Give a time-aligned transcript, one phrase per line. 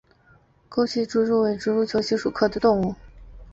[0.67, 2.95] 沟岸希蛛为球蛛科希蛛属的动物。